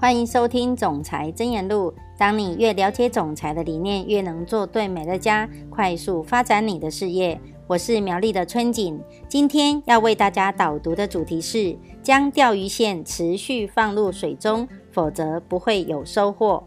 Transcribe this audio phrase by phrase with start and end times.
[0.00, 1.92] 欢迎收听《总裁真言录》。
[2.16, 7.40] 当你越了解总裁的理念，越能做对美乐家，快速发展你的事业。
[7.66, 16.62] 我是苗栗的春景，今天要为大家导读的主题是：将钓鱼线持续放入水中，否则不会有收获。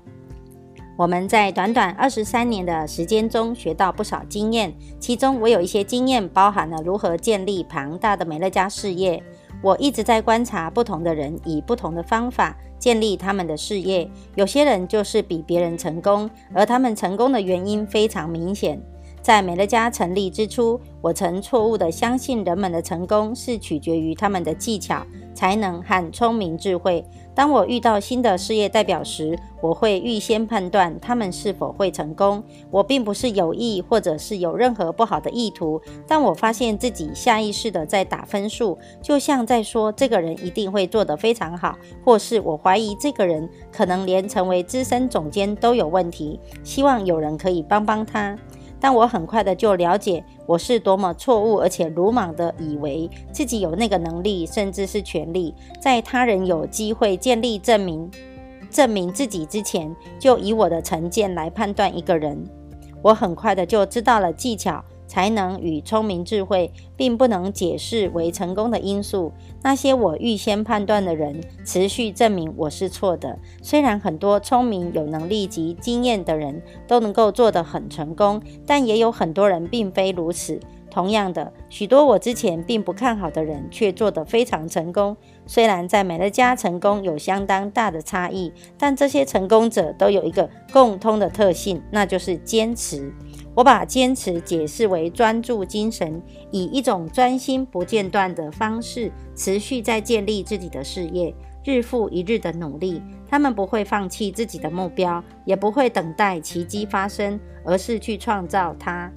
[0.97, 9.23] 我们在短短二十三年的时间中学到不少经验，其中我有一些经验包含了如何建立庞大的美乐家事业。
[9.61, 18.81] 我一直在观察不同的人以不同的方法建立他们的事业，有些人就是比别人成功，而他们成功的原因非常明显。
[19.21, 27.05] 在美乐家成立之初，我曾错误地相信人们的成功是取决于他们的技巧、才能和聪明智慧。
[27.33, 32.43] 当我遇到新的事业代表时，我会预先判断他们是否会成功。
[32.69, 48.35] 我并不是有意或者是有任何不好的意图，但我发现自己下意识的在打分数，就像在说这个人一定会做得非常好，或是我怀疑这个人可能连成为资深总监都有问题，希望有人可以帮帮他。
[48.81, 58.09] 但我很快的就了解我是多么错误，而且鲁莽的以为自己有那个能力，甚至是权利，在他人有机会建立证明、
[58.71, 62.43] 证明自己之前，就以我的成见来判断一个人。
[63.03, 64.83] 我很快的就知道了技巧。
[65.11, 69.33] 才能与聪明智慧，并不能解释为成功的因素。
[69.61, 73.37] 那些我预先判断的人，持续证明我是错的。
[73.61, 80.57] 虽然很多聪明、有能力及经验的人都能够做得很成功，但也有很多人并非如此。
[80.89, 85.15] 同样的，许多我之前并不看好的人，却做得非常成功。
[85.45, 93.13] 虽然在美乐家成功有相当大的差异，但这些成功者都有一个共通的特性，那就是坚持。
[93.53, 96.21] 我把坚持解释为专注精神，
[96.51, 101.33] 以一种专心不间断的方式，持续在建立自己的事业，
[101.65, 103.01] 日复一日的努力。
[103.27, 109.11] 他们不会放弃自己的目标，也不会等待奇迹发生，而是去创造它。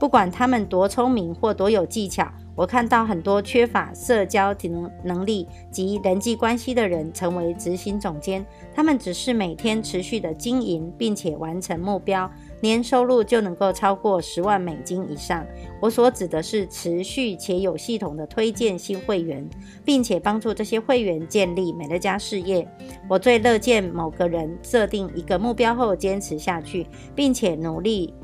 [0.00, 2.26] 不管他们多聪明或多有技巧。
[2.56, 12.30] 我看到很多缺乏社交能能力及人际关系的人成为执行总监，他们只是每天持续的经营，并且完成目标，
[12.64, 15.46] 年收入就能够超过十万美金以上。
[15.80, 19.46] 我所指的是持续且有系统的推荐新会员，
[19.84, 22.66] 并且帮助这些会员建立美乐家事业。
[23.06, 28.14] 我最乐见某个人设定一个目标后坚持下去，并且努力。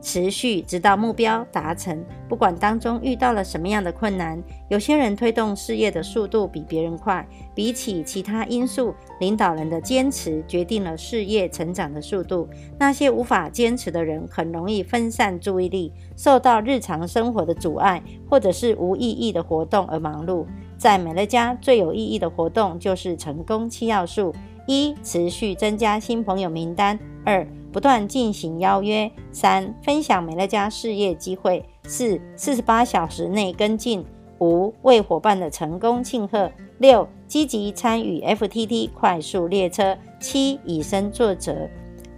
[0.00, 4.42] 持续直到目标达成，不管当中遇到了什么样的困难。
[4.68, 12.48] 有些人推动事业的速度比别人快，比起其他因素，领导人的坚持决定了事业成长的速度。
[12.78, 20.46] 那些无法坚持的人，很容易分散注意力，受到日常生活的阻碍，或者是无意义的活动而忙碌。
[20.78, 24.34] 在美乐家，最有意义的活动就是成功七要素：
[24.66, 34.04] 一、持续增加新朋友名单；二、不断进行邀约，三分享美乐家事业机会，四四十八小时内跟进，
[34.40, 41.68] 五为伙伴的成功庆贺，六积极参与 FTT 快速列车，七以身作则。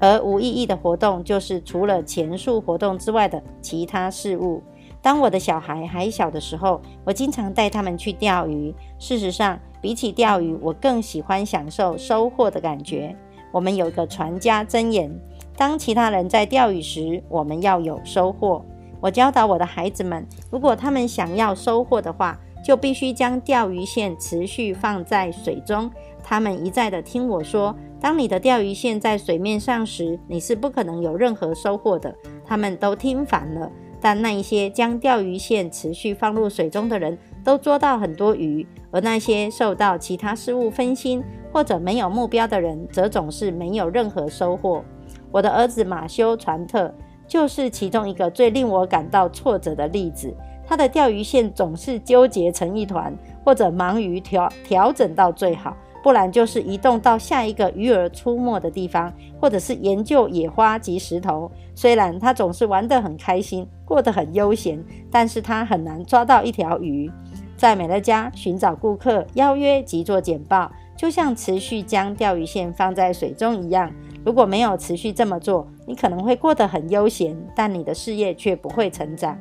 [0.00, 4.60] 而无意义的活动就是除了前述活动之外的其他事物。
[5.00, 8.74] 当我的小孩还小的时候，我经常带他们去钓鱼。
[8.98, 13.14] 事实上，比起钓鱼，我更喜欢享受收获的感觉。
[13.52, 15.12] 我们有一个传家箴言。
[15.56, 18.64] 当其他人在钓鱼时，我们要有收获。
[19.00, 25.90] 我教导我的孩子们，如果他们想要收获的话，就必须将钓鱼线持续放在水中。
[26.22, 32.14] 他们一再的听我说，当你的钓鱼线在水面上时，你是不可能有任何收获的。
[32.44, 33.70] 他们都听烦了。
[34.00, 44.84] 但那一些将钓鱼线持续放入水中的人，都捉到很多鱼；而那些受到其他事物分心或者没有目标的人，则总是没有任何收获。
[45.32, 46.94] 我的儿子马修·传特
[47.26, 50.32] 就是其中一个最令我感到挫折的例子。
[50.64, 53.12] 他的钓鱼线总是纠结成一团，
[53.44, 61.50] 或者忙于调调整到最好，不然就是移动到下一个鱼儿出没的地方，或者是研究野花及石头。
[61.74, 67.10] 虽然他总是玩得很开心，过得很悠闲，但是他很难抓到一条鱼。
[67.56, 73.90] 在美乐家寻找顾客、邀约及做简报，就像持续将钓鱼线放在水中一样。
[74.24, 79.38] 如果没有持续这么做，你可能会过得很悠闲，但你的事业却不会成长。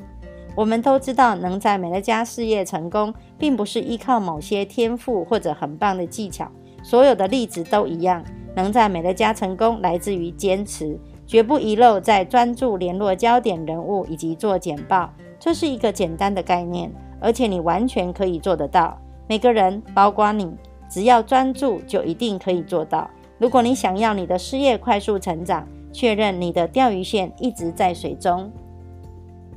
[0.55, 6.49] 我们都知道，能在美乐家事业成功，并不是依靠某些天赋或者很棒的技巧。
[6.83, 8.23] 所有的例子都一样，
[8.55, 15.09] 能在美乐家成功，来自于坚持，绝不遗漏在专注联络焦点人物以及做简报。
[15.39, 18.99] 这是一个简单的概念，而且你完全可以做得到。
[19.27, 20.51] 每个人，包括你。
[20.89, 23.09] 只要专注，就一定可以做到。
[23.41, 28.51] 如果你想要你的事业快速成长，确认你的钓鱼线一直在水中。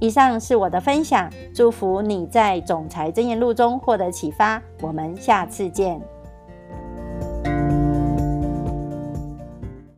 [0.00, 4.60] 以上是我的分享，祝福你在总裁箴言录中获得启发。
[4.80, 6.00] 我们下次见。